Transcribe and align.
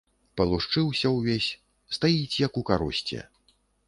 Палушчыўся 0.39 1.11
ўвесь, 1.17 1.49
стаіць, 1.97 2.39
як 2.47 2.57
у 2.63 2.65
каросце. 2.71 3.19